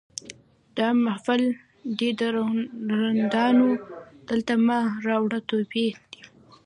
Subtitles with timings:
[0.77, 1.41] دا محفل
[1.97, 2.21] دی د
[2.89, 3.67] رندانو
[4.29, 6.21] دلته مه راوړه توبې دي